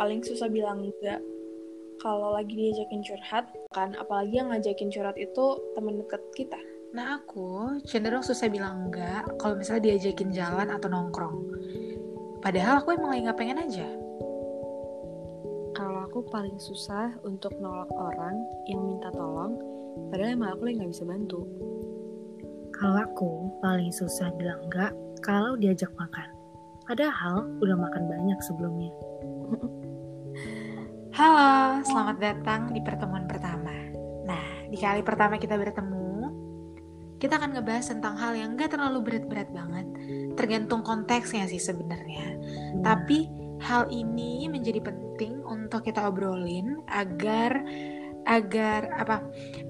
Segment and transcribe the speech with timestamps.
[0.00, 1.20] paling susah bilang enggak
[2.00, 3.44] kalau lagi diajakin curhat
[3.76, 6.56] kan apalagi yang ngajakin curhat itu teman dekat kita
[6.90, 11.38] Nah aku cenderung susah bilang enggak kalau misalnya diajakin jalan atau nongkrong.
[12.42, 13.86] Padahal aku emang lagi nggak pengen aja.
[15.70, 19.54] Kalau aku paling susah untuk nolak orang yang minta tolong,
[20.10, 21.46] padahal emang aku lagi nggak bisa bantu.
[22.74, 23.30] Kalau aku
[23.62, 24.90] paling susah bilang enggak
[25.22, 26.26] kalau diajak makan.
[26.90, 28.90] Padahal udah makan banyak sebelumnya.
[31.20, 33.76] Halo, selamat datang di pertemuan pertama.
[34.24, 36.32] Nah, di kali pertama kita bertemu,
[37.20, 39.84] kita akan ngebahas tentang hal yang gak terlalu berat-berat banget.
[40.32, 42.40] Tergantung konteksnya sih sebenarnya.
[42.80, 43.28] Tapi
[43.60, 47.68] hal ini menjadi penting untuk kita obrolin agar
[48.24, 49.20] agar apa?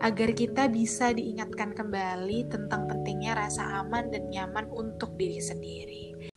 [0.07, 6.31] Agar kita bisa diingatkan kembali tentang pentingnya rasa aman dan nyaman untuk diri sendiri.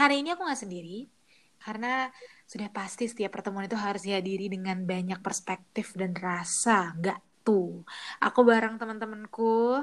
[0.00, 1.13] Hari ini aku nggak sendiri
[1.64, 2.12] karena
[2.44, 6.92] sudah pasti setiap pertemuan itu harus dihadiri dengan banyak perspektif dan rasa.
[7.00, 7.80] Nggak tuh.
[8.20, 9.80] Aku bareng teman-temanku.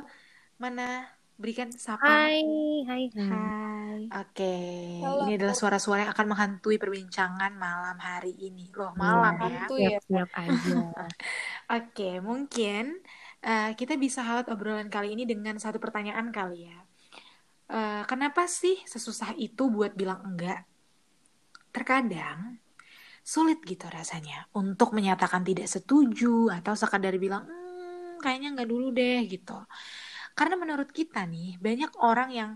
[0.61, 1.09] Mana
[1.41, 2.05] berikan sapa.
[2.05, 2.45] Hai,
[2.85, 3.25] hai, hai.
[3.25, 4.01] Hai.
[4.11, 4.55] Oke,
[5.03, 5.25] Halo.
[5.25, 8.69] ini adalah suara-suara yang akan menghantui perbincangan malam hari ini.
[8.77, 9.49] Loh, malam Iya, ya.
[9.65, 9.89] Hantu ya.
[9.97, 10.79] Siap-siap aja.
[11.81, 12.83] Oke, mungkin
[13.41, 16.77] eh, kita bisa halat obrolan kali ini dengan satu pertanyaan kali ya.
[17.71, 20.70] Eh, kenapa sih sesusah itu buat bilang enggak?
[21.71, 22.59] Terkadang
[23.21, 29.21] sulit gitu rasanya untuk menyatakan tidak setuju atau sekadar bilang hmm, kayaknya enggak dulu deh
[29.29, 29.57] gitu.
[30.33, 32.51] Karena menurut kita nih banyak orang yang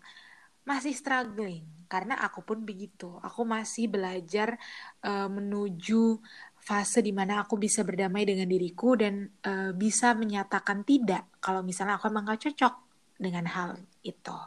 [0.65, 3.21] masih struggling karena aku pun begitu.
[3.21, 4.57] Aku masih belajar
[5.05, 6.17] eh, menuju
[6.65, 12.01] fase di mana aku bisa berdamai dengan diriku dan eh, bisa menyatakan tidak kalau misalnya
[12.01, 12.73] aku emang gak cocok
[13.21, 14.39] dengan hal itu.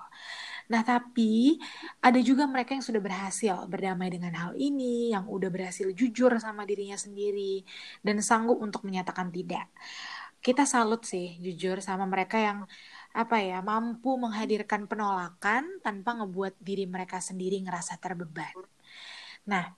[0.68, 1.56] Nah, tapi
[2.04, 6.68] ada juga mereka yang sudah berhasil berdamai dengan hal ini, yang udah berhasil jujur sama
[6.68, 7.64] dirinya sendiri,
[8.04, 9.64] dan sanggup untuk menyatakan tidak.
[10.44, 12.58] Kita salut sih, jujur, sama mereka yang
[13.16, 18.52] apa ya mampu menghadirkan penolakan tanpa ngebuat diri mereka sendiri ngerasa terbeban.
[19.48, 19.72] Nah,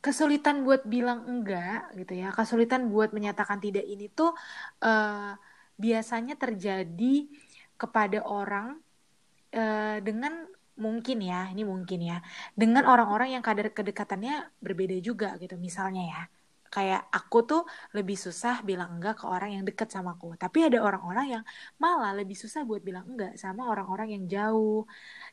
[0.00, 4.32] kesulitan buat bilang enggak gitu ya, kesulitan buat menyatakan tidak ini tuh
[4.80, 5.36] eh,
[5.76, 7.28] biasanya terjadi
[7.76, 8.80] kepada orang
[9.58, 10.32] eh, dengan
[10.84, 12.16] mungkin ya, ini mungkin ya,
[12.60, 14.34] dengan orang-orang yang kadar kedekatannya
[14.64, 15.54] berbeda juga gitu.
[15.66, 16.20] Misalnya ya,
[16.74, 17.62] kayak aku tuh
[17.96, 20.38] lebih susah bilang enggak ke orang yang deket sama aku.
[20.38, 21.44] Tapi ada orang-orang yang
[21.82, 24.86] malah lebih susah buat bilang enggak sama orang-orang yang jauh.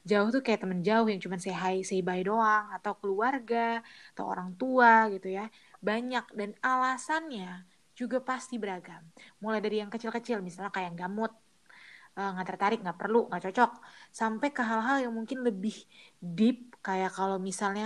[0.09, 4.25] Jauh tuh kayak temen jauh yang cuma say hi, say bye doang, atau keluarga, atau
[4.33, 5.45] orang tua gitu ya.
[5.87, 7.63] Banyak dan alasannya
[7.97, 9.01] juga pasti beragam.
[9.41, 10.93] Mulai dari yang kecil-kecil, misalnya kayak
[12.17, 13.71] eh, nggak tertarik, nggak perlu, nggak cocok,
[14.19, 15.75] sampai ke hal-hal yang mungkin lebih
[16.37, 17.85] deep, kayak kalau misalnya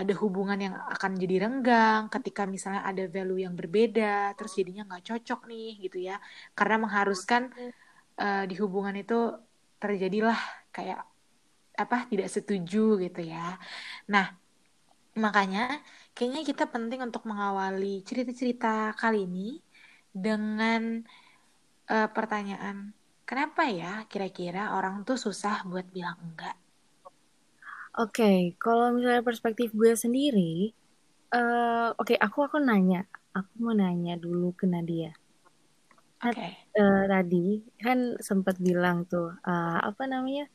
[0.00, 5.04] ada hubungan yang akan jadi renggang, ketika misalnya ada value yang berbeda, terus jadinya nggak
[5.08, 6.16] cocok nih gitu ya,
[6.58, 7.42] karena mengharuskan
[8.20, 9.14] eh, di hubungan itu
[9.82, 10.38] terjadilah
[10.76, 11.00] kayak
[11.82, 13.56] apa tidak setuju gitu ya.
[14.12, 14.26] Nah,
[15.24, 15.80] makanya
[16.14, 19.58] kayaknya kita penting untuk mengawali cerita-cerita kali ini
[20.12, 20.82] dengan
[21.90, 22.76] eh, pertanyaan,
[23.30, 26.58] kenapa ya kira-kira orang tuh susah buat bilang enggak?
[28.02, 30.74] Oke, kalau misalnya perspektif gue sendiri,
[31.30, 35.14] eh oke, aku aku nanya, aku mau nanya dulu ke Nadia.
[36.26, 36.48] Oke.
[36.74, 40.50] Eh, tadi kan sempat bilang tuh, eh, apa namanya?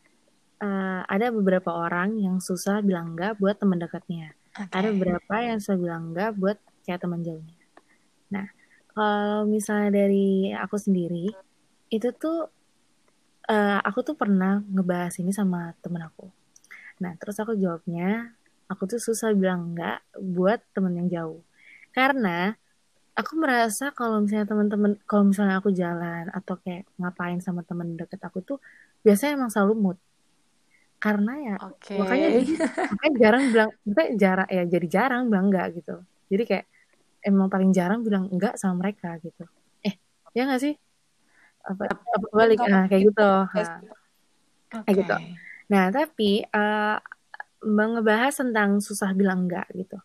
[0.56, 4.32] eh, ada beberapa orang yang susah bilang enggak buat teman dekatnya.
[4.56, 4.72] Oke.
[4.72, 7.60] Ada beberapa yang susah bilang enggak buat kayak teman jauhnya.
[8.32, 8.48] Nah,
[8.96, 11.36] kalau misalnya dari aku sendiri,
[11.92, 12.55] itu tuh
[13.50, 16.28] eh, aku tuh pernah ngebahas ini sama temen aku.
[17.02, 18.32] Nah, terus aku jawabnya,
[18.72, 21.42] aku tuh susah bilang enggak buat temen yang jauh.
[21.92, 22.56] Karena
[23.16, 28.20] aku merasa kalau misalnya teman-teman, kalau misalnya aku jalan atau kayak ngapain sama temen deket
[28.24, 28.58] aku tuh,
[29.06, 29.98] biasanya emang selalu mood.
[31.00, 31.96] Karena ya, Oke.
[32.00, 32.28] makanya
[32.92, 35.96] makanya jarang bilang, makanya jarang ya jadi jarang bilang enggak gitu.
[36.32, 36.66] Jadi kayak
[37.22, 39.46] emang paling jarang bilang enggak sama mereka gitu.
[39.86, 39.96] Eh,
[40.34, 40.74] ya nggak sih?
[41.66, 42.58] Apa, apa balik?
[42.62, 43.30] Nah, kayak gitu.
[43.50, 45.16] Nah, kayak gitu.
[45.72, 46.98] Nah, tapi eh
[47.66, 49.98] ngebahas tentang susah bilang enggak gitu.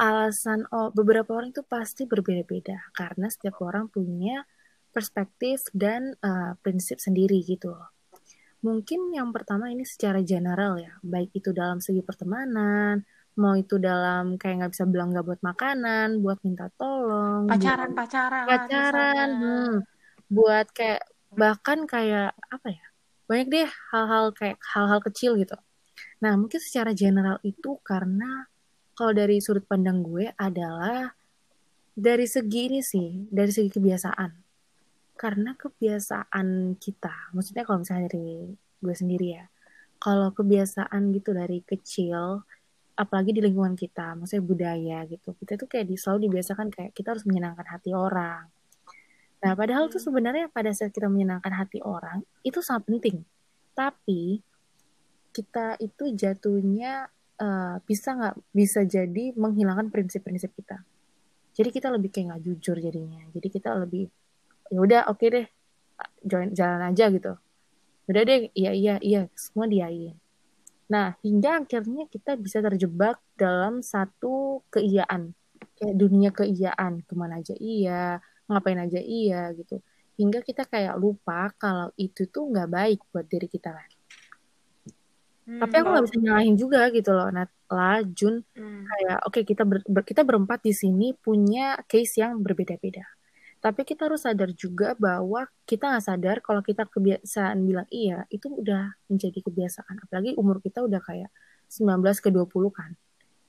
[0.00, 4.46] Alasan oh, beberapa orang itu pasti berbeda-beda karena setiap orang punya
[4.94, 7.74] perspektif dan eh, prinsip sendiri gitu.
[8.60, 13.00] Mungkin yang pertama ini secara general ya, baik itu dalam segi pertemanan,
[13.40, 18.44] mau itu dalam kayak nggak bisa bilang nggak buat makanan, buat minta tolong, buat Pacaran-pacaran
[18.44, 19.40] pacaran, misalnya.
[19.40, 19.74] hmm,
[20.30, 21.02] buat kayak
[21.34, 22.86] bahkan kayak apa ya,
[23.26, 25.58] banyak deh hal-hal kayak hal-hal kecil gitu.
[26.22, 28.46] Nah, mungkin secara general itu karena
[28.94, 31.10] kalau dari sudut pandang gue adalah
[31.96, 34.30] dari segi ini sih, dari segi kebiasaan.
[35.18, 39.44] Karena kebiasaan kita, maksudnya kalau misalnya dari gue sendiri ya,
[40.00, 42.40] kalau kebiasaan gitu dari kecil,
[42.96, 47.28] apalagi di lingkungan kita, maksudnya budaya gitu, kita tuh kayak selalu dibiasakan kayak kita harus
[47.28, 48.48] menyenangkan hati orang.
[49.40, 53.24] Nah, padahal tuh sebenarnya pada saat kita menyenangkan hati orang, itu sangat penting.
[53.72, 54.44] Tapi,
[55.30, 57.08] kita itu jatuhnya
[57.40, 60.82] uh, bisa nggak bisa jadi menghilangkan prinsip-prinsip kita.
[61.54, 63.22] Jadi kita lebih kayak nggak jujur jadinya.
[63.34, 64.06] Jadi kita lebih
[64.70, 65.46] ya udah oke okay deh
[66.22, 67.34] join jalan aja gitu.
[68.06, 70.14] Udah deh iya iya iya semua diain.
[70.90, 75.34] Nah hingga akhirnya kita bisa terjebak dalam satu keiyaan.
[75.80, 79.78] Kayak dunia keiyaan ke mana aja iya ngapain aja iya gitu
[80.18, 83.88] hingga kita kayak lupa kalau itu tuh nggak baik buat diri kita kan
[85.50, 88.46] Hmm, Tapi aku nggak bisa nyalahin juga gitu loh, Natla, Jun.
[88.54, 88.86] Hmm.
[88.86, 93.02] Kayak oke okay, kita ber, ber, kita berempat di sini punya case yang berbeda-beda.
[93.58, 98.46] Tapi kita harus sadar juga bahwa kita nggak sadar kalau kita kebiasaan bilang iya itu
[98.46, 100.06] udah menjadi kebiasaan.
[100.06, 101.34] Apalagi umur kita udah kayak
[101.66, 102.94] 19 ke 20 kan.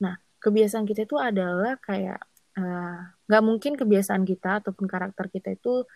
[0.01, 2.17] Nah, kebiasaan kita itu adalah kayak
[2.51, 5.87] nggak uh, mungkin kebiasaan kita ataupun karakter kita itu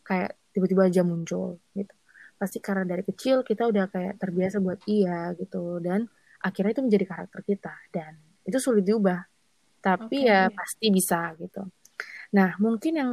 [0.00, 1.94] kayak tiba-tiba aja muncul gitu.
[2.40, 5.82] Pasti karena dari kecil kita udah kayak terbiasa buat iya gitu.
[5.84, 6.08] Dan
[6.40, 8.16] akhirnya itu menjadi karakter kita dan
[8.48, 9.20] itu sulit diubah.
[9.84, 10.32] Tapi okay.
[10.32, 11.68] ya pasti bisa gitu.
[12.32, 13.12] Nah mungkin yang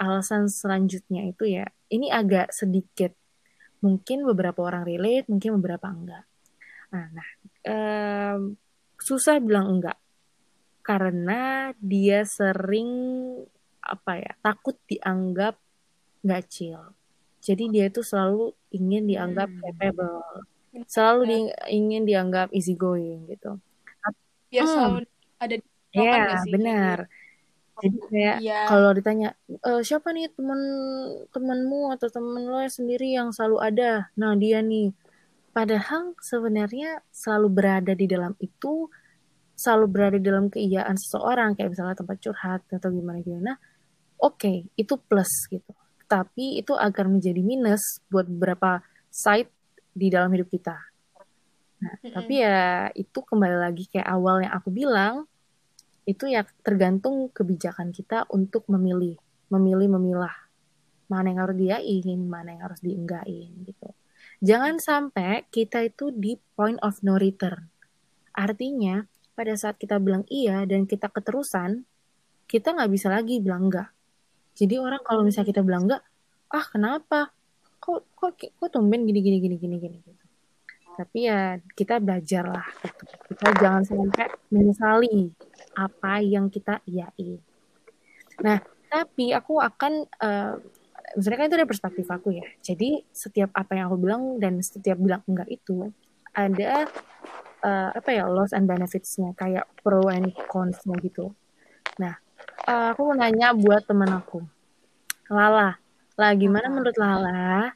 [0.00, 3.12] alasan selanjutnya itu ya ini agak sedikit.
[3.84, 6.24] Mungkin beberapa orang relate mungkin beberapa enggak.
[6.90, 7.28] Nah, nah
[7.68, 8.56] um,
[8.96, 9.96] susah bilang enggak
[10.90, 12.90] karena dia sering
[13.78, 15.54] apa ya takut dianggap
[16.26, 16.82] nggak chill
[17.40, 19.60] jadi dia itu selalu ingin dianggap hmm.
[19.64, 20.20] capable,
[20.86, 21.36] selalu di,
[21.72, 23.56] ingin dianggap easy going gitu.
[24.52, 24.70] Ya hmm.
[24.70, 24.98] selalu
[25.40, 27.10] ada di Ya, benar.
[27.82, 28.62] Jadi kayak ya.
[28.70, 30.60] kalau ditanya e, siapa nih teman
[31.34, 34.94] temanmu atau teman lo sendiri yang selalu ada, nah dia nih.
[35.50, 38.86] Padahal sebenarnya selalu berada di dalam itu,
[39.60, 43.52] selalu berada di dalam keiyaan seseorang kayak misalnya tempat curhat atau gimana gimana.
[44.20, 45.72] Oke, okay, itu plus gitu
[46.10, 48.82] tapi itu agar menjadi minus buat beberapa
[49.14, 49.46] side
[49.94, 50.74] di dalam hidup kita.
[51.78, 52.12] Nah, mm -hmm.
[52.18, 55.30] tapi ya itu kembali lagi kayak awal yang aku bilang,
[56.02, 59.14] itu ya tergantung kebijakan kita untuk memilih,
[59.54, 60.34] memilih memilah
[61.06, 63.88] mana yang harus diain, mana yang harus dienggain gitu.
[64.42, 67.70] Jangan sampai kita itu di point of no return.
[68.34, 69.06] Artinya
[69.40, 71.88] pada saat kita bilang iya dan kita keterusan,
[72.44, 73.88] kita nggak bisa lagi bilang enggak.
[74.52, 76.04] Jadi orang kalau misalnya kita bilang enggak,
[76.52, 77.32] ah kenapa?
[77.80, 80.24] Kok kok kok tumben gini gini gini gini gini gitu.
[80.92, 83.04] Tapi ya kita belajar lah gitu.
[83.32, 85.32] Kita jangan sampai menyesali
[85.72, 87.40] apa yang kita iyain.
[88.44, 88.60] Nah,
[88.92, 90.60] tapi aku akan uh,
[91.16, 92.44] sebenarnya kan itu dari perspektif aku ya.
[92.60, 95.88] Jadi setiap apa yang aku bilang dan setiap bilang enggak itu
[96.36, 96.84] ada
[97.64, 101.32] uh, apa ya loss and benefitsnya kayak pro and cons-nya gitu.
[102.00, 102.16] Nah,
[102.68, 104.40] uh, aku mau nanya buat teman aku.
[105.30, 105.78] Lala,
[106.18, 107.70] lah gimana menurut Lala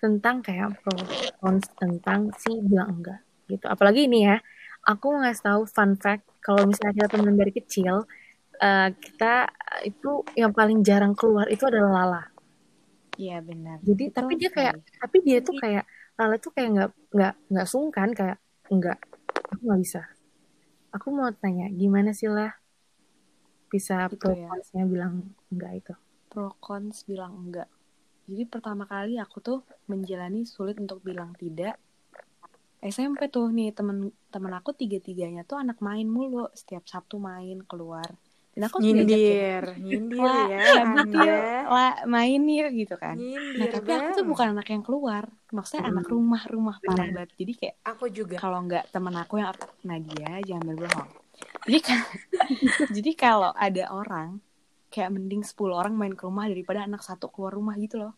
[0.00, 0.96] tentang kayak pro
[1.38, 3.66] cons tentang si bilang enggak gitu.
[3.68, 4.36] Apalagi ini ya,
[4.88, 8.02] aku mau ngasih tahu fun fact kalau misalnya kita teman dari kecil,
[8.58, 9.52] uh, kita
[9.84, 12.24] itu yang paling jarang keluar itu adalah Lala.
[13.20, 13.84] Iya benar.
[13.84, 15.84] Jadi Betul tapi dia kayak, tapi dia tuh kayak
[16.16, 18.38] Lala tuh kayak nggak nggak nggak sungkan kayak
[18.70, 18.98] enggak,
[19.50, 20.02] aku nggak bisa.
[20.90, 22.50] Aku mau tanya, gimana sih lah
[23.70, 24.82] bisa gitu pro ya.
[24.82, 25.94] bilang enggak itu?
[26.26, 27.70] Pro cons bilang enggak.
[28.26, 31.78] Jadi pertama kali aku tuh menjalani sulit untuk bilang tidak.
[32.82, 36.50] SMP tuh nih temen-temen aku tiga-tiganya tuh anak main mulu.
[36.54, 38.06] Setiap Sabtu main keluar.
[38.60, 43.16] Dan aku nyindir, nyindir ya, lah, main yuk gitu kan.
[43.16, 45.92] Nyindir, nah tapi aku tuh bukan anak yang keluar, maksudnya hmm.
[45.96, 47.32] anak rumah-rumah parah banget.
[47.40, 48.36] Jadi kayak aku juga.
[48.36, 49.56] Kalau nggak temen aku yang
[49.88, 51.10] Nadia jangan berbohong
[51.66, 52.00] jadi kan
[52.96, 54.40] jadi kalau ada orang
[54.90, 58.14] kayak mending 10 orang main ke rumah daripada anak satu keluar rumah gitu loh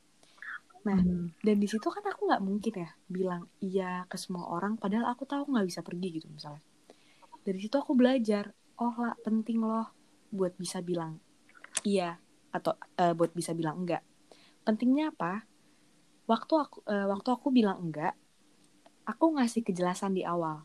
[0.83, 1.39] nah hmm.
[1.47, 5.23] dan di situ kan aku nggak mungkin ya bilang iya ke semua orang padahal aku
[5.23, 6.63] tahu nggak bisa pergi gitu misalnya
[7.47, 8.51] dari situ aku belajar
[8.83, 9.87] oh lah penting loh
[10.33, 11.21] buat bisa bilang
[11.85, 12.17] iya
[12.53, 14.05] atau uh, buat bisa bilang enggak.
[14.65, 15.45] Pentingnya apa?
[16.29, 18.17] Waktu aku uh, waktu aku bilang enggak
[19.05, 20.65] aku ngasih kejelasan di awal.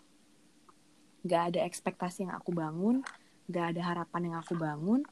[1.27, 3.03] Gak ada ekspektasi yang aku bangun
[3.47, 5.07] gak ada harapan yang aku bangun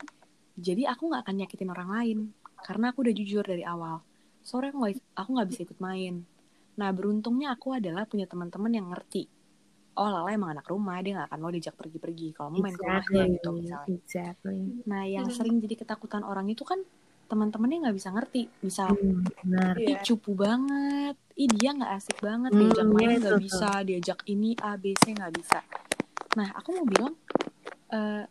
[0.59, 2.19] jadi aku gak akan nyakitin orang lain
[2.63, 4.03] karena aku udah jujur dari awal.
[4.45, 6.23] Sore aku gak, bisa ikut main.
[6.79, 9.27] Nah beruntungnya aku adalah punya teman-teman yang ngerti
[9.95, 12.83] oh Lala emang anak rumah dia nggak akan mau diajak pergi-pergi kalau mau main ke
[12.83, 14.59] rumahnya gitu misalnya exactly.
[14.83, 15.35] nah yang Hmm.
[15.35, 16.79] sering jadi ketakutan orang itu kan
[17.25, 19.73] teman-temannya nggak bisa ngerti misal Hmm, benar.
[19.81, 24.19] ih cupu banget ih dia nggak asik banget Hmm, diajak main iya, nggak bisa diajak
[24.27, 25.59] ini A B C nggak bisa
[26.37, 27.13] nah aku mau bilang
[27.89, 28.23] eh,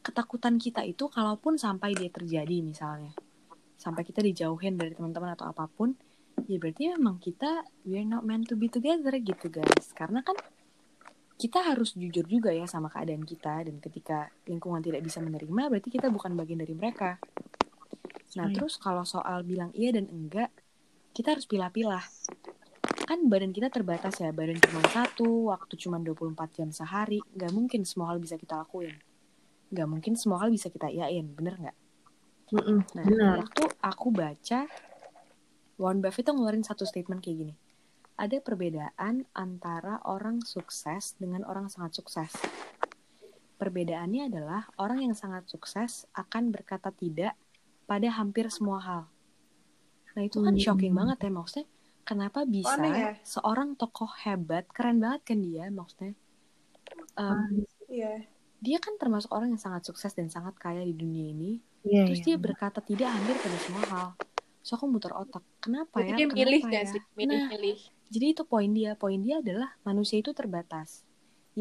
[0.00, 3.12] ketakutan kita itu kalaupun sampai dia terjadi misalnya
[3.76, 5.92] sampai kita dijauhin dari teman-teman atau apa pun
[6.48, 10.38] ya berarti memang kita we're not meant to be together gitu guys karena kan
[11.38, 15.88] kita harus jujur juga ya sama keadaan kita dan ketika lingkungan tidak bisa menerima berarti
[15.88, 17.22] kita bukan bagian dari mereka.
[18.36, 18.58] Nah Right.
[18.58, 20.50] terus kalau soal bilang iya dan enggak
[21.14, 22.02] kita harus pilah-pilah.
[23.06, 27.86] Kan badan kita terbatas ya badan cuma satu waktu cuma 24 jam sehari nggak mungkin
[27.86, 28.98] semua hal bisa kita lakuin.
[29.70, 31.76] Nggak mungkin semua hal bisa kita iyain bener nggak?
[32.48, 33.34] Mm-mm, nah benar.
[33.44, 34.64] waktu aku baca
[35.78, 37.54] Warren Buffett tuh ngeluarin satu statement kayak gini
[38.18, 42.34] ada perbedaan antara orang sukses dengan orang sangat sukses
[43.56, 47.34] perbedaannya adalah orang yang sangat sukses akan berkata tidak
[47.84, 49.02] pada hampir semua hal
[50.14, 50.62] nah itu kan Hmm.
[50.62, 51.66] shocking banget ya maksudnya
[52.02, 53.10] kenapa bisa Aneh ya?
[53.22, 56.14] seorang tokoh hebat keren banget kan dia maksudnya
[57.14, 58.24] Um, Iya.
[58.58, 62.20] dia kan termasuk orang yang sangat sukses dan sangat kaya di dunia ini Iya, terus
[62.20, 62.26] iya.
[62.26, 64.08] dia berkata tidak hampir pada semua hal
[64.58, 67.00] so aku muter otak kenapa Berarti ya dia kenapa milih ya gak sih?
[67.00, 67.78] nah Milih-milih.
[68.12, 71.04] Jadi itu poin dia poin dia adalah manusia itu terbatas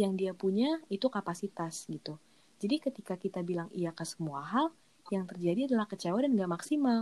[0.01, 2.13] yang dia punya itu kapasitas gitu
[2.61, 4.65] jadi ketika kita bilang iya ke semua hal
[5.13, 7.01] yang terjadi adalah kecewa dan gak maksimal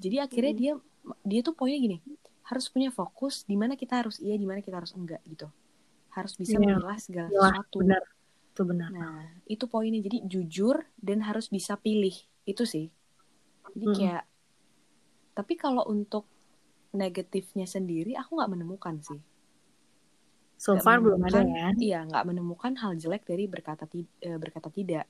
[0.00, 0.60] jadi akhirnya Hmm.
[0.60, 0.72] dia
[1.30, 1.96] dia tuh poinnya gini
[2.48, 5.46] harus punya fokus di mana kita harus iya di mana kita harus enggak gitu
[6.16, 6.62] harus bisa Iya.
[6.62, 8.02] memilah segala Iya, sesuatu benar.
[8.52, 8.92] Itu benar.
[8.92, 10.00] Nah, itu poinnya.
[10.06, 12.14] Jadi jujur dan harus bisa pilih.
[12.50, 12.86] Itu sih.
[13.74, 13.96] Jadi Mm-mm.
[13.96, 14.22] kayak
[15.36, 16.26] tapi kalau untuk
[16.90, 19.20] negatifnya sendiri aku nggak menemukan sih.
[20.60, 21.68] So Nggak far belum ada ya.
[21.72, 25.08] Iya, nggak menemukan hal jelek dari berkata ti- eh, berkata tidak.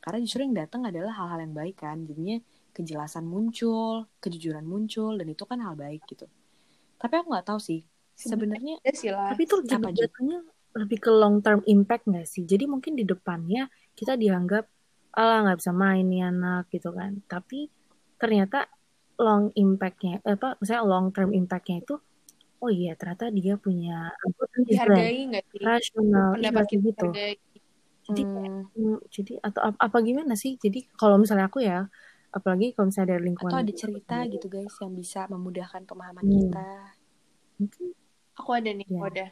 [0.00, 2.02] Karena justru yang datang adalah hal-hal yang baik kan.
[2.08, 2.40] Jadinya
[2.74, 6.26] kejelasan muncul, kejujuran muncul dan itu kan hal baik gitu.
[6.98, 7.80] Tapi aku nggak tahu sih.
[8.16, 8.80] Sebenarnya.
[9.06, 10.00] Tapi itu Apa, Ji?
[10.04, 10.38] jatuhnya
[10.74, 12.42] lebih ke long term impact nggak sih?
[12.48, 14.66] Jadi mungkin di depannya kita dianggap
[15.14, 17.20] alah nggak bisa main nih anak gitu kan.
[17.30, 17.70] Tapi
[18.18, 18.66] ternyata
[19.20, 21.94] long impactnya eh, apa misalnya long term impactnya itu
[22.60, 24.12] oh iya ternyata dia punya
[24.64, 25.60] Dihargai nggak sih?
[25.64, 27.08] rasional Pendapat iya, kita gitu.
[28.10, 30.56] Jadi hmm, Hmm, jadi atau ap- apa gimana sih?
[30.56, 31.86] Jadi kalau misalnya aku ya,
[32.32, 36.34] apalagi kalau misalnya dari lingkungan atau ada cerita gitu guys yang bisa memudahkan pemahaman Hmm.
[36.36, 36.68] kita.
[37.60, 37.84] mungkin
[38.40, 38.96] Aku ada nih, Ya.
[38.96, 39.26] aku ada.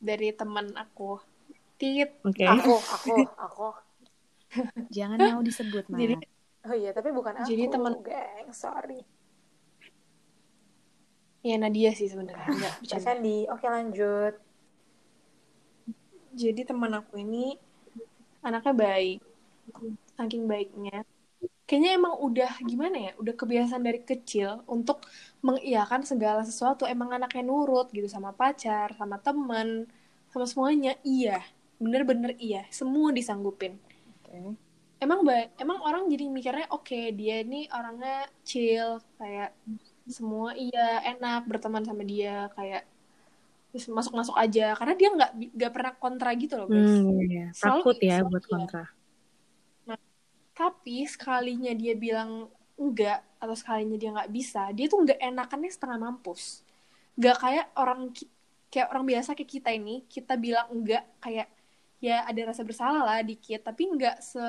[0.00, 1.18] Dari teman aku.
[1.80, 2.20] Tit.
[2.20, 3.68] oke Aku, aku, aku.
[4.92, 5.88] Jangan mau disebut.
[5.88, 6.20] Jadi-
[6.68, 7.48] Oh iya, tapi bukan aku.
[7.48, 9.00] Jadi temen- geng, sorry.
[11.40, 12.48] Ya Nadia sih sebenarnya.
[12.52, 13.04] Enggak, bercanda.
[13.04, 14.34] Sandy, oke lanjut.
[16.36, 17.56] Jadi teman aku ini
[18.44, 19.18] anaknya baik.
[20.20, 21.00] Saking baiknya.
[21.64, 23.12] Kayaknya emang udah gimana ya?
[23.16, 25.00] Udah kebiasaan dari kecil untuk
[25.40, 26.84] mengiyakan segala sesuatu.
[26.84, 29.88] Emang anaknya nurut gitu sama pacar, sama teman,
[30.28, 30.92] sama semuanya.
[31.06, 31.40] Iya.
[31.80, 32.68] Bener-bener iya.
[32.68, 33.80] Semua disanggupin.
[34.20, 34.60] Oke.
[35.00, 39.50] Emang ba- emang orang jadi mikirnya oke dia ini orangnya chill kayak
[40.04, 42.84] semua iya enak berteman sama dia kayak
[43.70, 47.00] terus masuk-masuk aja karena dia nggak nggak pernah kontra gitu loh guys.
[47.00, 47.44] Hmm, iya, iya.
[47.62, 48.82] Takut ya selalu buat kontra.
[50.54, 55.98] Tapi sekalinya dia bilang enggak atau sekalinya dia nggak bisa, dia tuh nggak enakannya setengah
[56.04, 56.60] mampus.
[57.16, 58.00] Nggak kayak orang
[58.72, 61.48] kayak orang biasa kayak kita ini, kita bilang enggak kayak
[62.00, 64.44] ya ada rasa bersalah lah dikit, tapi nggak se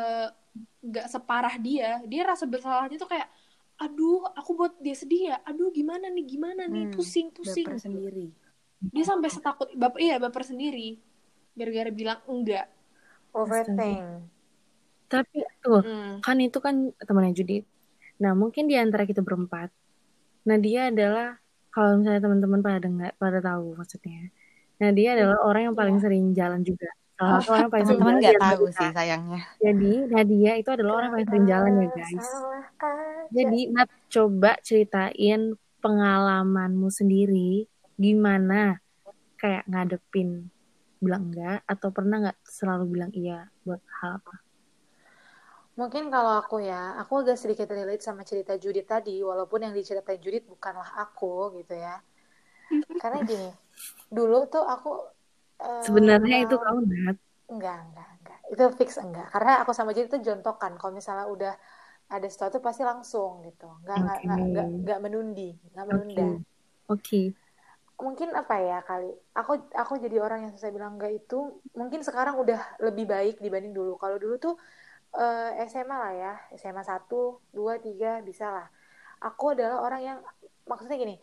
[0.82, 2.00] nggak separah dia.
[2.06, 3.30] Dia rasa bersalahnya tuh kayak
[3.78, 7.82] aduh aku buat dia sedih ya aduh gimana nih gimana nih Hmm, pusing pusing Baper
[7.82, 8.30] sendiri.
[8.78, 11.02] dia sampai setakut baper iya baper sendiri
[11.58, 12.70] gara-gara bilang enggak
[13.34, 14.02] Overthink.
[15.10, 16.22] Tapi tuh Hmm.
[16.22, 17.64] kan itu kan temannya Judit.
[18.22, 19.74] Nah mungkin di antara kita berempat,
[20.46, 21.42] nah dia adalah
[21.74, 24.30] kalau misalnya teman-teman pada dengar, pada tahu maksudnya.
[24.78, 26.04] Nah dia adalah orang yang paling Iya.
[26.06, 26.90] sering jalan juga.
[27.22, 29.40] Salah satu orang paling Teman-teman nggak tahu sih sayangnya.
[29.62, 32.30] Jadi Nadia itu adalah orang paling sering jalan ya guys.
[33.30, 35.42] Jadi Nat coba ceritain
[35.86, 37.70] pengalamanmu sendiri
[38.02, 38.82] gimana
[39.38, 40.50] kayak ngadepin
[40.98, 44.36] bilang enggak atau pernah nggak selalu bilang iya buat hal apa?
[45.78, 50.20] Mungkin kalau aku ya, aku agak sedikit relate sama cerita Judit tadi, walaupun yang diceritain
[50.20, 52.02] Judit bukanlah aku gitu ya.
[53.00, 53.50] Karena gini,
[54.12, 55.21] dulu tuh aku
[55.86, 57.18] Sebenarnya itu kamu Nat.
[57.54, 58.40] enggak, enggak, enggak.
[58.54, 59.28] Itu fix enggak.
[59.34, 60.74] Karena aku sama Judit tuh jontokan.
[60.80, 61.54] Kalau misalnya udah
[62.16, 63.68] ada sesuatu pasti langsung gitu.
[63.84, 64.24] Enggak, enggak, Oke.
[64.24, 66.30] enggak, enggak, enggak menundi, enggak menunda.
[66.30, 66.44] Oke.
[66.92, 67.22] Oke.
[68.02, 72.34] mungkin apa ya kali aku aku jadi orang yang susah bilang enggak itu mungkin sekarang
[72.42, 74.56] udah lebih baik dibanding dulu kalau dulu tuh
[75.18, 78.68] eh, SMA lah ya SMA 1, 2, 3 bisa lah
[79.22, 80.18] aku adalah orang yang
[80.70, 81.16] maksudnya gini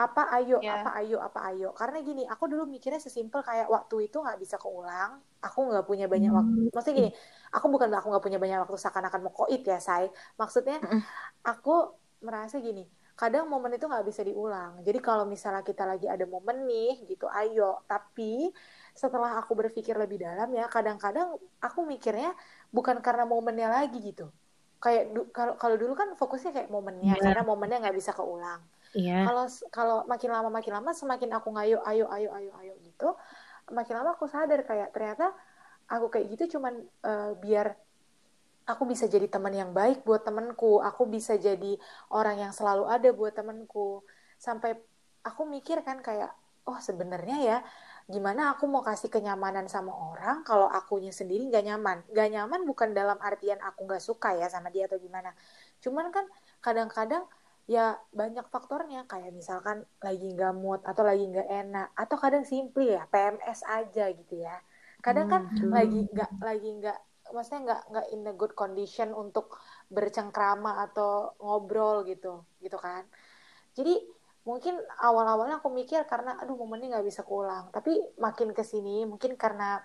[0.00, 0.80] apa ayo Ya.
[0.80, 1.68] apa ayo apa ayo.
[1.76, 6.06] Karena gini aku dulu mikirnya sesimpel kayak waktu itu nggak bisa keulang aku nggak punya
[6.12, 6.58] banyak waktu.
[6.72, 7.10] Maksudnya gini
[7.56, 10.08] aku bukan aku nggak punya banyak waktu seakan-akan mau koit ya say
[10.40, 10.76] maksudnya
[11.44, 11.74] aku
[12.20, 12.84] merasa gini
[13.20, 14.80] kadang momen itu nggak bisa diulang.
[14.80, 17.84] Jadi kalau misalnya kita lagi ada momen nih gitu ayo.
[17.84, 18.48] Tapi
[18.96, 21.28] setelah aku berpikir lebih dalam ya kadang-kadang
[21.60, 22.32] aku mikirnya
[22.72, 24.32] bukan karena momennya lagi gitu.
[24.80, 27.36] Kayak kalau kalau dulu kan fokusnya kayak momennya Iya.
[27.36, 29.22] karena momennya nggak bisa keulang Iya.
[29.22, 33.14] kalau kalau makin lama makin lama semakin aku ngayo ayo ayo ayo ayo gitu
[33.70, 35.30] makin lama aku sadar kayak ternyata
[35.86, 36.74] aku kayak gitu cuman
[37.06, 37.78] eh, biar
[38.70, 41.74] aku bisa jadi teman yang baik buat temanku aku bisa jadi
[42.14, 44.06] orang yang selalu ada buat temanku.
[44.38, 44.78] Sampai
[45.26, 46.30] aku mikir kan kayak
[46.70, 47.58] oh sebenarnya ya
[48.10, 51.98] gimana aku mau kasih kenyamanan sama orang kalau akunya sendiri nggak nyaman?
[52.10, 55.34] Nggak nyaman bukan dalam artian aku nggak suka ya sama dia atau gimana.
[55.82, 56.24] Cuman kan
[56.62, 57.26] kadang-kadang
[57.74, 57.86] ya
[58.20, 59.00] banyak faktornya.
[59.10, 61.86] Kayak misalkan lagi nggak mood atau lagi nggak enak.
[62.02, 64.56] Atau kadang simple ya PMS aja gitu ya.
[65.04, 65.70] Kadang kan Hmm.
[65.76, 66.98] lagi nggak lagi nggak
[67.34, 69.46] maksudnya nggak nggak in a good condition untuk
[69.94, 71.10] bercengkrama atau
[71.44, 72.28] ngobrol gitu
[72.64, 73.02] gitu kan.
[73.78, 73.94] Jadi
[74.48, 74.74] mungkin
[75.06, 77.64] awal-awalnya aku mikir karena aduh momennya nggak bisa keulang.
[77.76, 77.92] Tapi
[78.24, 79.80] makin ke sini mungkin karena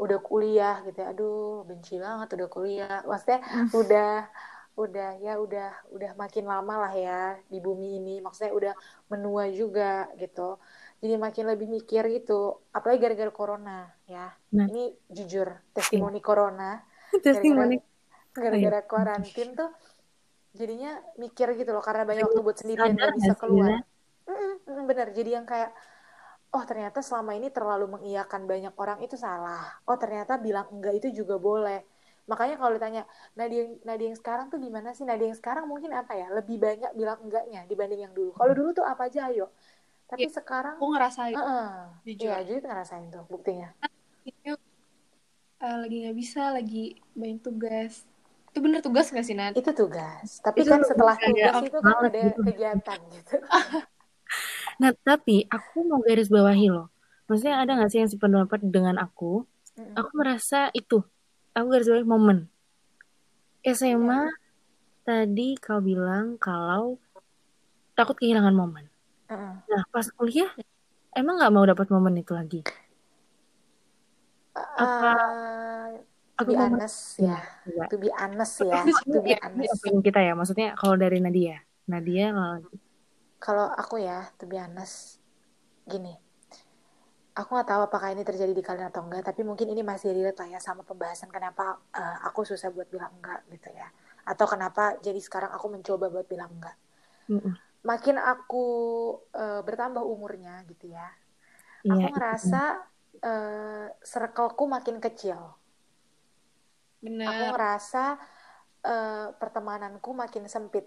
[0.00, 1.06] udah kuliah gitu ya.
[1.12, 2.98] Aduh benci banget udah kuliah.
[3.08, 3.40] Maksudnya
[3.76, 4.08] udah
[4.78, 8.14] udah ya udah udah makin lama lah ya di bumi ini.
[8.22, 8.74] Maksudnya udah
[9.10, 10.56] menua juga gitu.
[11.00, 12.60] Jadi makin lebih mikir gitu.
[12.70, 14.30] Apalagi gara-gara corona ya.
[14.54, 14.66] Nah.
[14.68, 16.80] ini jujur testimoni corona.
[17.24, 17.76] Testimoni.
[18.30, 19.74] gara-gara karantin tuh
[20.54, 23.82] jadinya mikir gitu loh karena banyak waktu buat sendirian Sadar gak bisa keluar.
[24.30, 25.08] Mm, bener.
[25.10, 25.74] Jadi yang kayak
[26.54, 29.82] oh ternyata selama ini terlalu mengiyakan banyak orang itu salah.
[29.86, 31.82] Oh ternyata bilang enggak itu juga boleh
[32.30, 33.02] makanya kalau ditanya
[33.38, 36.90] Nadia Nadia yang sekarang tuh gimana sih Nadia yang sekarang mungkin apa ya lebih banyak
[36.94, 39.46] bilang enggaknya dibanding yang dulu kalau dulu tuh apa aja ayo
[40.10, 40.32] tapi Iya.
[40.38, 41.66] sekarang aku ngerasain Heeh.
[42.06, 42.24] Jujur.
[42.26, 43.68] Iya, jadi ngerasain tuh buktinya.
[45.60, 46.84] eh, lagi nggak bisa lagi
[47.18, 47.92] banyak tugas
[48.50, 49.54] itu bener tugas nggak sih Nat?
[49.54, 50.42] Itu tugas.
[50.42, 52.40] Tapi Itu kan setelah tugas off itu kan ada gitu.
[52.50, 53.34] kegiatan gitu.
[54.82, 56.86] Nah, tapi aku mau garis bawahi loh.
[57.28, 59.44] Maksudnya ada nggak sih yang sependapat dengan aku?
[59.98, 60.98] Aku merasa itu.
[61.54, 62.38] Aku garis bawahi momen.
[63.66, 64.30] SMA
[65.02, 66.96] tadi kau bilang kalau
[67.98, 68.86] takut kehilangan momen.
[69.26, 69.54] Heeh.
[69.66, 70.48] Nah, pas kuliah
[71.12, 72.60] emang nggak mau dapat momen itu lagi.
[74.54, 75.88] Apa Uh,
[76.40, 77.88] to aku mau honest ya, Enggak.
[77.92, 79.72] to be honest ya, to be honest.
[79.76, 80.32] opini kita ya.
[80.32, 82.32] Maksudnya kalau dari Nadia, Nadia.
[83.40, 85.20] Kalau aku ya, to be honest,
[85.84, 86.16] gini.
[87.34, 90.38] Aku nggak tahu apakah ini terjadi di kalian atau enggak, tapi mungkin ini masih relate
[90.42, 93.86] lah ya sama pembahasan kenapa uh, aku susah buat bilang enggak gitu ya.
[94.26, 96.76] Atau kenapa jadi sekarang aku mencoba buat bilang enggak.
[97.30, 97.54] Mm-mm.
[97.86, 98.64] Makin aku
[99.32, 101.06] uh, bertambah umurnya gitu ya,
[101.80, 102.62] Iya, aku ngerasa
[103.24, 105.38] uh, circleku makin kecil.
[107.00, 108.20] Aku bener ngerasa
[108.84, 110.84] eh, pertemananku makin sempit.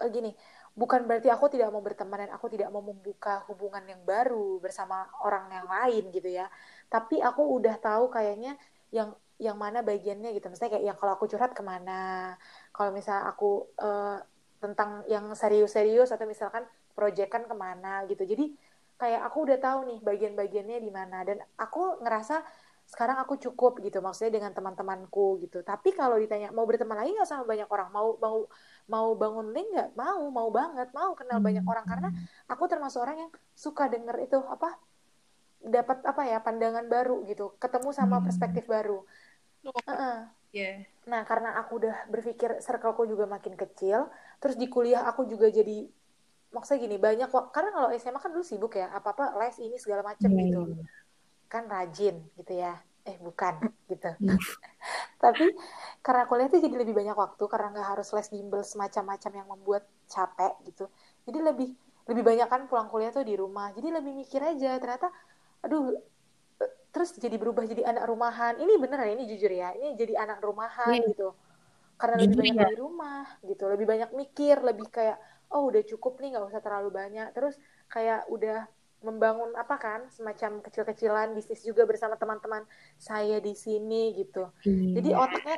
[0.00, 0.32] Eh, gini,
[0.76, 5.06] bukan berarti aku tidak mau berteman dan aku tidak mau membuka hubungan yang baru bersama
[5.26, 6.46] orang yang lain gitu ya.
[6.86, 8.54] Tapi aku udah tahu kayaknya
[8.94, 10.52] yang yang mana bagiannya gitu.
[10.52, 12.36] Misalnya kayak yang kalau aku curhat ke mana,
[12.76, 14.18] kalau misalnya aku eh,
[14.60, 18.22] tentang yang serius-serius atau misalkan proyekan ke mana gitu.
[18.28, 18.52] Jadi
[19.00, 22.44] kayak aku udah tahu nih bagian-bagiannya di mana dan aku ngerasa
[22.92, 27.28] sekarang aku cukup gitu maksudnya dengan teman-temanku gitu tapi kalau ditanya mau berteman lagi nggak
[27.30, 28.36] sama banyak orang mau mau
[28.94, 32.08] mau bangun link nggak mau mau banget mau kenal banyak orang karena
[32.52, 33.30] aku termasuk orang yang
[33.64, 34.68] suka denger itu apa
[35.60, 38.24] dapat apa ya pandangan baru gitu ketemu sama Hmm.
[38.24, 39.04] perspektif baru
[39.66, 40.16] Oh, Heeh.
[40.52, 43.98] ya Nah, karena aku udah berpikir circleku juga makin kecil,
[44.40, 45.88] terus di kuliah aku juga jadi
[46.54, 50.30] maksudnya gini, banyak karena kalau SMA kan dulu sibuk ya, apa-apa les ini segala macam
[50.30, 50.60] Iya, gitu.
[50.60, 50.84] iya.
[51.52, 52.72] Kan rajin gitu ya.
[53.08, 53.54] Eh, bukan
[53.90, 54.10] gitu.
[54.22, 54.36] Iya.
[55.22, 55.46] Tapi
[56.04, 59.82] karena kuliah tuh jadi lebih banyak waktu karena nggak harus les bimbel semacam-macam yang membuat
[60.08, 60.84] capek gitu.
[61.28, 61.68] Jadi lebih
[62.10, 63.68] lebih banyak kan pulang kuliah tuh di rumah.
[63.76, 65.08] Jadi lebih mikir aja ternyata
[65.64, 65.92] aduh
[66.62, 68.54] eh, terus jadi berubah jadi anak rumahan.
[68.62, 69.68] Ini bener ini jujur ya.
[69.76, 71.08] Ini jadi anak rumahan Iya.
[71.12, 71.28] gitu.
[72.00, 72.68] Karena lebih banyak ya.
[72.72, 73.64] di rumah gitu.
[73.68, 75.18] Lebih banyak mikir, lebih kayak
[75.52, 77.28] oh udah cukup nih nggak usah terlalu banyak.
[77.36, 77.54] Terus
[77.92, 78.58] kayak udah
[79.00, 82.68] membangun apa kan semacam kecil-kecilan bisnis juga bersama teman-teman
[83.00, 84.52] saya di sini gitu.
[84.68, 85.00] Iya.
[85.00, 85.56] Jadi otaknya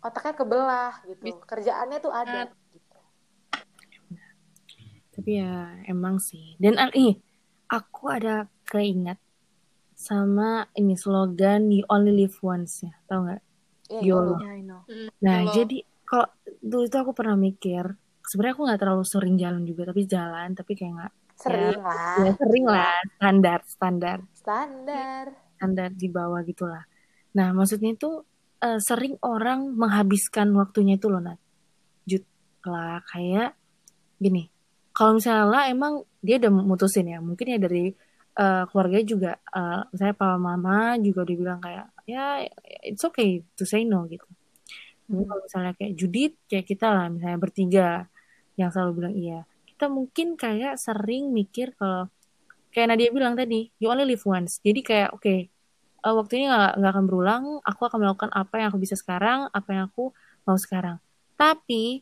[0.00, 1.36] otaknya kebelah gitu.
[1.44, 2.98] Kerjaannya tuh ada gitu.
[5.16, 6.56] Tapi ya emang sih.
[6.56, 7.20] Dan ah, ih,
[7.68, 9.20] aku ada keinget
[9.96, 13.42] sama ini slogan You Only Live Once ya, tau nggak?
[13.88, 14.36] Iya, YOLO.
[14.36, 14.44] YOLO.
[14.44, 14.80] Ya, I know.
[14.84, 15.54] Mm, Nah, YOLO.
[15.56, 16.28] jadi kalau
[16.60, 17.84] dulu itu aku pernah mikir,
[18.28, 22.16] sebenarnya aku nggak terlalu sering jalan juga, tapi jalan, tapi kayak nggak Sering lah.
[22.24, 25.24] ya sering lah, standar, standar, Standar.
[25.56, 26.84] standar di bawah gitulah.
[27.36, 28.24] Nah, maksudnya itu
[28.64, 31.36] eh, sering orang menghabiskan waktunya itu loh, Nat.
[32.08, 32.24] Jut
[32.64, 33.52] lah, kayak
[34.16, 34.48] gini.
[34.96, 37.92] Kalau misalnya lah, emang dia udah mutusin ya, mungkin ya dari
[38.36, 42.40] eh, keluarganya juga, eh, saya papa mama juga udah bilang kayak, ya
[42.80, 44.24] it's okay to say no gitu.
[45.06, 45.22] Hmm.
[45.22, 47.88] kalau misalnya kayak Judit, kayak kita lah, misalnya bertiga
[48.58, 49.40] yang selalu bilang iya.
[49.76, 52.08] Kita mungkin kayak sering mikir kalau
[52.72, 54.56] kayak Nadia bilang tadi, you only live once.
[54.64, 57.44] Jadi kayak oke, eh, waktunya nggak nggak akan berulang.
[57.60, 60.16] Aku akan melakukan apa yang aku bisa sekarang, apa yang aku
[60.48, 60.96] mau sekarang.
[61.36, 62.00] Tapi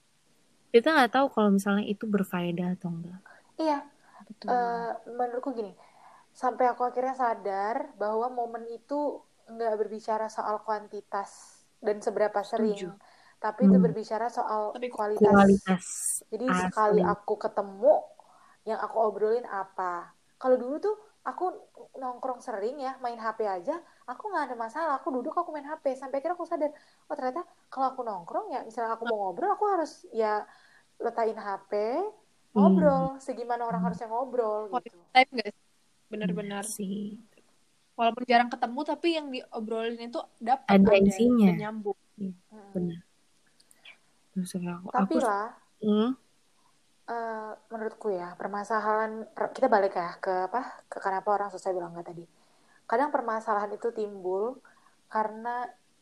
[0.71, 3.19] kita nggak tahu kalau misalnya itu berfaedah atau enggak.
[3.59, 3.83] Iya,
[4.27, 4.55] Betul.
[4.55, 5.75] eh, menurutku gini,
[6.31, 9.19] sampai aku akhirnya sadar bahwa momen itu
[9.51, 12.89] nggak berbicara soal kuantitas dan seberapa sering, Setuju.
[13.45, 13.85] Tapi itu Hmm.
[13.85, 15.29] berbicara soal Tapi kualitas.
[15.29, 15.85] Kualitas
[16.27, 16.61] Jadi asli.
[16.65, 17.95] sekali aku ketemu,
[18.65, 20.09] yang aku obrolin apa.
[20.35, 21.53] Kalau dulu tuh aku
[21.95, 24.93] nongkrong sering ya, main HP aja, aku nggak ada masalah.
[24.97, 25.93] Aku duduk, aku main HP.
[25.93, 26.73] Sampai akhirnya aku sadar,
[27.05, 30.49] oh ternyata kalau aku nongkrong ya, misalnya aku mau ngobrol, aku harus ya
[30.97, 31.73] letakin HP,
[32.51, 33.17] ngobrol.
[33.19, 33.89] Segimana orang Hmm.
[33.89, 34.99] harusnya ngobrol Quality gitu.
[35.13, 35.57] time guys.
[36.07, 36.61] Bener-bener.
[36.61, 37.21] Benar sih.
[37.95, 41.53] Walaupun jarang ketemu, tapi yang diobrolin itu dapat Ada ada, isinya.
[41.53, 41.95] nyambung.
[42.17, 42.33] Mm.
[42.73, 43.01] Benar.
[44.35, 45.47] Terus kayak aku, Tapi aku lah,
[45.85, 46.11] Hmm,
[47.15, 51.93] eh, menurutku ya permasalahan per- kita balik ya ke apa ke kenapa orang susah bilang
[51.93, 52.25] enggak tadi.
[52.91, 54.45] Kadang permasalahan itu timbul
[55.15, 55.55] karena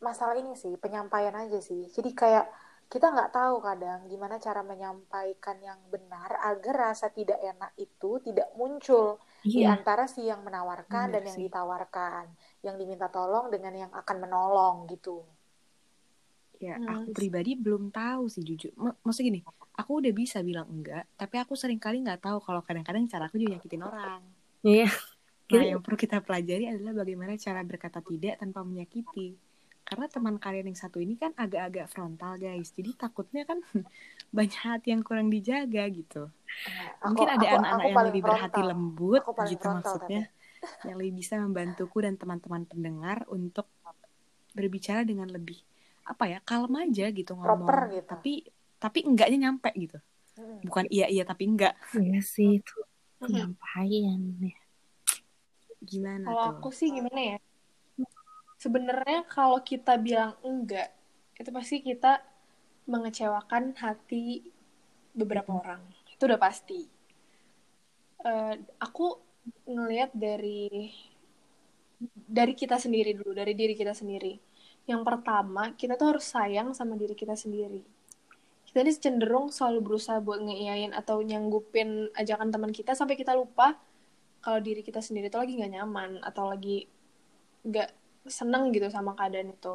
[0.07, 1.83] masalah ini sih penyampaian aja sih.
[1.97, 2.47] Jadi kayak
[2.93, 8.49] kita nggak tahu kadang gimana cara menyampaikan yang benar agar rasa tidak enak itu tidak
[8.61, 9.07] muncul
[9.59, 9.69] di iya.
[9.75, 12.27] antara si yang menawarkan Bener dan yang ditawarkan.
[12.67, 15.17] Yang diminta tolong dengan yang akan menolong gitu
[16.63, 16.87] Ya, Hmm.
[17.03, 18.71] aku pribadi belum tahu sih jujur.
[18.73, 19.41] M- maksudnya gini,
[19.75, 23.35] aku udah bisa bilang enggak, tapi aku sering kali nggak tahu kalau kadang-kadang cara aku
[23.37, 24.23] juga nyakitin orang.
[24.63, 24.87] Iya.
[25.43, 29.37] Nah, Jadi- yang perlu kita pelajari adalah bagaimana cara berkata tidak tanpa menyakiti.
[29.85, 32.73] Karena teman kalian yang satu ini kan agak-agak frontal, guys.
[32.73, 33.61] Jadi takutnya kan
[34.33, 36.33] banyak hati yang kurang dijaga gitu.
[36.33, 38.71] Nah, Mungkin ada aku- anak-anak aku yang lebih berhati frontal.
[38.71, 40.23] lembut Aku paling gitu frontal maksudnya.
[40.87, 43.67] Yang lebih bisa membantuku dan teman-teman pendengar untuk
[44.53, 45.61] berbicara dengan lebih
[46.03, 47.67] apa ya, kalem aja gitu ngomong.
[47.67, 48.09] Proper gitu.
[48.11, 48.33] Tapi
[48.83, 49.99] tapi enggaknya nyampe gitu.
[50.39, 50.59] Mm.
[50.67, 51.75] Bukan iya iya tapi enggak.
[51.95, 52.79] Iya sih itu
[53.23, 54.59] penyampaian ya.
[55.83, 57.39] Gimana Kalau aku sih gimana ya?
[58.59, 60.95] Sebenarnya kalau kita bilang enggak,
[61.35, 62.23] itu pasti kita
[62.87, 64.47] mengecewakan hati
[65.15, 65.83] beberapa orang.
[66.15, 66.87] Itu udah pasti.
[68.23, 69.19] Eh, aku
[69.67, 70.91] ngelihat dari
[72.13, 74.39] dari kita sendiri dulu, dari diri kita sendiri.
[74.87, 77.83] Yang pertama, kita tuh harus sayang sama diri kita sendiri.
[78.67, 83.77] Kita ini cenderung selalu berusaha buat ngeiyain atau nyanggupin ajakan teman kita sampai kita lupa
[84.43, 86.89] kalau diri kita sendiri tuh lagi nggak nyaman atau lagi
[87.63, 87.93] nggak
[88.27, 89.75] seneng gitu sama keadaan itu.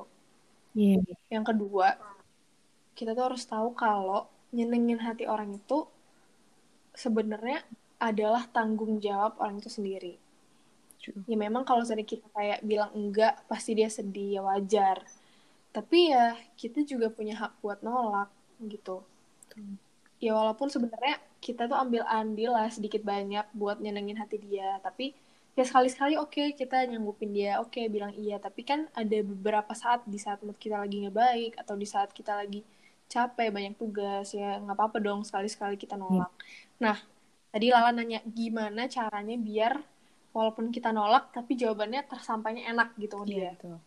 [0.76, 1.00] Iya.
[1.32, 1.88] Yang kedua,
[2.98, 5.88] kita tuh harus tahu kalau nyenengin hati orang itu
[6.98, 7.62] sebenarnya
[8.02, 10.18] adalah tanggung jawab orang itu sendiri.
[11.08, 11.24] True.
[11.32, 15.00] Ya memang kalau misalnya kita kayak bilang enggak, pasti dia sedih, ya wajar.
[15.72, 18.28] Tapi ya kita juga punya hak buat nolak
[18.60, 19.06] gitu.
[20.20, 25.14] Ya walaupun sebenarnya kita tuh ambil andil lah sedikit banyak buat nyenengin hati dia, tapi
[25.54, 30.18] ya sekali-sekali oke kita nyanggupin dia, oke bilang iya, tapi kan ada beberapa saat di
[30.18, 32.66] saat mood kita lagi ngebaik atau di saat kita lagi
[33.08, 36.34] capek banyak tugas ya nggak apa-apa dong sekali-sekali kita nolak.
[36.82, 36.98] Nah
[37.54, 39.74] tadi Lala nanya gimana caranya biar
[40.38, 43.78] walaupun kita nolak tapi jawabannya tersampainya enak gitu ke dia Iya, betul.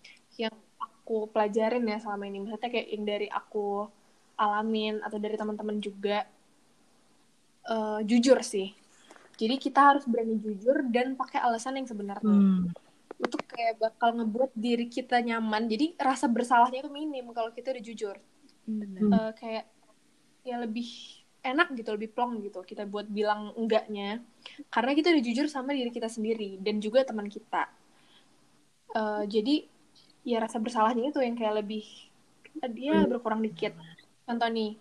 [0.43, 3.87] yang aku pelajarin ya selama ini maksudnya kayak yang dari aku
[4.35, 6.27] alamin atau dari teman-teman juga
[7.67, 8.75] eh, jujur sih
[9.39, 12.69] jadi kita harus berani jujur dan pakai alasan yang sebenarnya Hmm.
[13.21, 17.85] itu kayak bakal ngebuat diri kita nyaman jadi rasa bersalahnya itu minim kalau kita udah
[17.85, 18.17] jujur.
[18.65, 19.13] Hmm.
[19.13, 19.65] Eh, kayak
[20.41, 24.21] ya lebih enak gitu lebih plong gitu kita buat bilang enggaknya.
[24.69, 27.69] Karena kita udah jujur sama diri kita sendiri dan juga teman kita.
[28.91, 29.55] Eh, jadi
[30.27, 31.85] ya rasa bersalahnya itu yang kayak lebih
[32.77, 33.73] dia berkurang dikit.
[34.29, 34.77] Contoh nih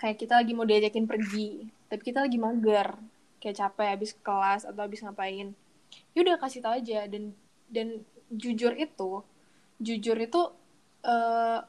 [0.00, 2.94] kayak kita lagi mau diajakin pergi tapi kita lagi mager
[3.42, 5.52] kayak capek habis kelas atau habis ngapain.
[6.14, 7.06] Ya udah kasih tau aja.
[7.06, 7.34] Dan
[7.70, 9.22] dan jujur itu
[9.80, 10.40] jujur itu
[11.02, 11.60] eh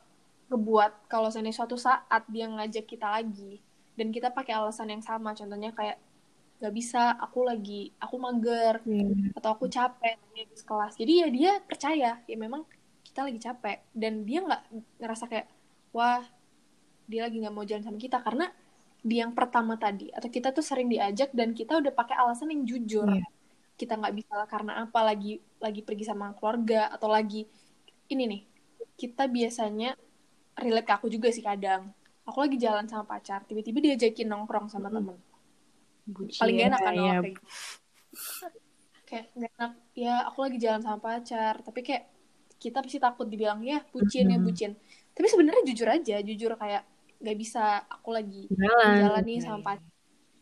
[0.51, 3.63] ngebuat kalau seandainya suatu saat dia ngajak kita lagi
[4.01, 6.01] dan kita pakai alasan yang sama contohnya kayak
[6.57, 9.37] nggak bisa aku lagi aku mager Iya.
[9.37, 12.65] atau aku capek di kelas jadi ya dia percaya ya memang
[13.11, 13.77] kita lagi capek.
[13.91, 14.61] Dan dia nggak
[15.03, 15.51] ngerasa kayak
[15.91, 16.23] wah
[17.11, 18.23] dia lagi nggak mau jalan sama kita.
[18.23, 18.47] Karena
[19.03, 22.63] di yang pertama tadi atau kita tuh sering diajak dan kita udah pakai alasan yang
[22.63, 23.11] jujur.
[23.11, 23.27] Iya.
[23.81, 27.49] kita nggak bisa karena apa lagi lagi pergi sama keluarga atau lagi
[28.13, 28.41] ini nih
[28.93, 29.97] kita biasanya
[30.53, 31.89] relate ke aku juga sih kadang
[32.27, 35.17] aku lagi jalan sama pacar tiba-tiba diajakin nongkrong sama temen
[36.39, 37.13] paling gak enak kan iya.
[37.21, 37.41] kayak gitu.
[39.07, 39.71] kayak gak enak
[40.03, 42.03] ya aku lagi jalan sama pacar tapi kayak
[42.61, 44.45] kita pasti takut dibilang ya bucin ya Mhm.
[44.47, 44.71] bucin
[45.15, 46.83] tapi sebenarnya jujur aja jujur kayak
[47.21, 47.63] nggak bisa
[47.95, 48.93] aku lagi Jalan.
[49.01, 49.65] jalan nih Iya, sama iya.
[49.67, 49.91] pacar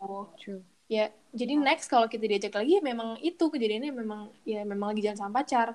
[0.04, 0.62] oh True.
[0.90, 1.06] ya
[1.40, 5.20] jadi next kalau kita diajak lagi ya memang itu kejadiannya memang ya memang lagi jalan
[5.20, 5.68] sama pacar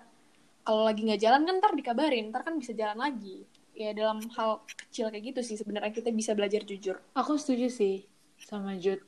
[0.66, 4.62] kalau lagi nggak jalan kan ntar dikabarin ntar kan bisa jalan lagi ya dalam hal
[4.66, 8.06] kecil kayak gitu sih sebenarnya kita bisa belajar jujur Aku setuju sih
[8.38, 9.00] sama Jud.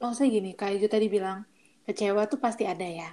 [0.00, 1.46] Maksudnya gini, kayak Jud tadi bilang,
[1.86, 3.10] kecewa tuh pasti ada ya.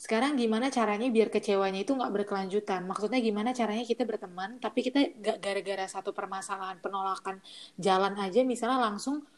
[0.00, 2.88] Sekarang gimana caranya biar kecewanya itu nggak berkelanjutan?
[2.88, 7.44] Maksudnya gimana caranya kita berteman, tapi kita gak gara-gara satu permasalahan penolakan
[7.76, 9.28] jalan aja, misalnya langsung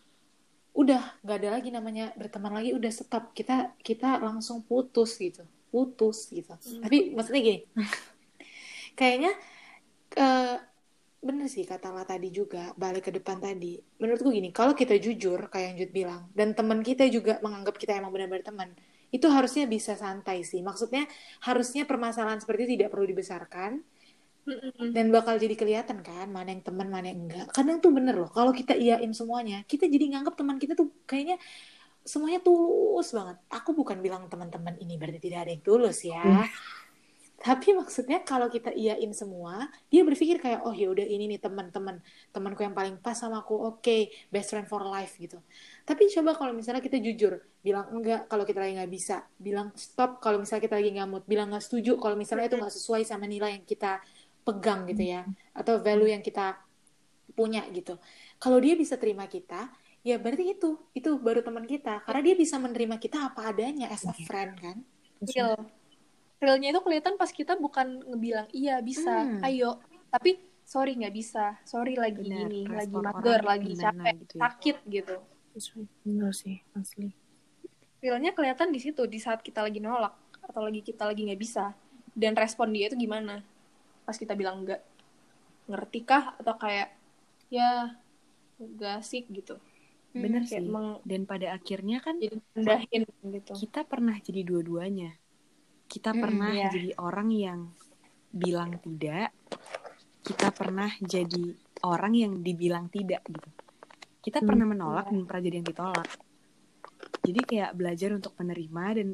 [0.72, 3.34] udah nggak ada lagi namanya berteman lagi, udah stop.
[3.34, 5.42] Kita kita langsung putus gitu,
[5.74, 6.54] putus gitu.
[6.54, 7.60] Tapi maksudnya gini,
[8.98, 9.34] kayaknya
[10.14, 10.56] eh,
[11.22, 13.78] bener sih kata lah tadi juga balik ke depan tadi.
[14.02, 17.94] Menurutku gini kalau kita jujur kayak yang Jud bilang dan teman kita juga menganggap kita
[17.94, 18.68] emang benar-benar teman
[19.14, 20.60] itu harusnya bisa santai sih.
[20.66, 21.06] Maksudnya
[21.46, 23.80] harusnya permasalahan seperti itu tidak perlu dibesarkan.
[24.90, 27.46] Dan bakal jadi kelihatan kan mana yang teman mana yang enggak.
[27.54, 31.38] Kadang tuh bener loh kalau kita iyain semuanya kita jadi nganggap teman kita tuh kayaknya
[32.02, 33.38] semuanya tulus banget.
[33.54, 36.50] Aku bukan bilang teman-teman ini berarti tidak ada yang tulus ya
[37.42, 41.98] tapi maksudnya kalau kita iyain semua, dia berpikir kayak oh ya udah ini nih teman-teman
[42.30, 43.96] temanku yang paling pas sama aku, oke
[44.30, 45.42] best friend for life gitu.
[45.82, 50.22] Tapi coba kalau misalnya kita jujur, bilang enggak kalau kita lagi nggak bisa, bilang stop
[50.22, 53.26] kalau misalnya kita lagi nggak mood, bilang nggak setuju kalau misalnya itu nggak sesuai sama
[53.26, 53.98] nilai yang kita
[54.46, 56.62] pegang gitu ya, atau value yang kita
[57.34, 57.98] punya gitu.
[58.38, 59.70] Kalau dia bisa terima kita,
[60.06, 64.06] ya berarti itu itu baru teman kita, karena dia bisa menerima kita apa adanya as
[64.06, 64.78] a friend kan.
[65.22, 65.54] real
[66.42, 69.40] realnya itu kelihatan pas kita bukan ngebilang iya bisa Hmm.
[69.46, 69.78] ayo
[70.10, 70.30] tapi
[70.66, 74.42] sorry nggak bisa sorry lagi Benar, gini lagi respon mager lagi capek gitu ya.
[74.44, 75.16] sakit gitu
[76.02, 77.12] Bener sih, asli.
[78.02, 81.70] realnya kelihatan di situ di saat kita lagi nolak atau lagi kita lagi nggak bisa
[82.18, 83.40] dan respon dia itu gimana
[84.02, 84.82] pas kita bilang enggak
[85.70, 86.90] ngerti kah atau kayak
[87.48, 87.94] ya
[88.58, 89.54] gak asik gitu
[90.12, 90.68] Bener kayak sih.
[90.68, 93.02] emang Dan pada akhirnya kan jadi rendahin
[93.38, 95.14] gitu kita pernah jadi dua-duanya.
[95.92, 96.70] Kita Mm, pernah iya.
[96.72, 97.60] jadi orang yang
[98.32, 99.30] bilang tidak.
[100.24, 101.44] Kita pernah jadi
[101.84, 103.50] orang yang dibilang tidak gitu.
[104.24, 105.12] Kita Hmm, pernah menolak iya.
[105.12, 106.08] dan pernah jadi yang ditolak.
[107.26, 109.08] Jadi kayak belajar untuk menerima dan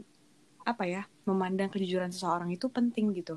[0.65, 3.37] apa ya, memandang kejujuran seseorang itu penting gitu.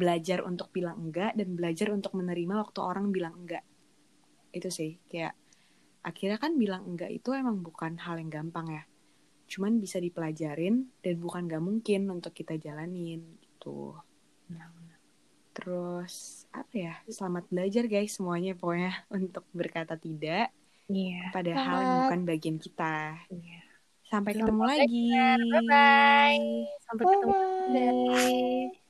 [0.00, 3.64] Belajar untuk bilang enggak dan belajar untuk menerima waktu orang bilang enggak.
[4.52, 5.32] Itu sih kayak
[6.04, 8.82] akhirnya kan bilang enggak itu emang bukan hal yang gampang ya
[9.48, 13.96] cuman bisa dipelajarin dan bukan gak mungkin untuk kita jalanin gitu.
[15.56, 16.94] Terus apa ya?
[17.10, 20.52] Selamat belajar guys semuanya pokoknya untuk berkata tidak
[20.88, 21.28] Iya.
[21.36, 22.00] pada hal yang Selamat.
[22.08, 22.96] bukan bagian kita.
[23.28, 23.60] Iya.
[24.08, 25.04] Sampai Selamat ketemu lagi.
[25.52, 26.40] Bye-bye.
[26.80, 27.76] Sampai ketemu Bye-bye.
[27.76, 28.87] lagi.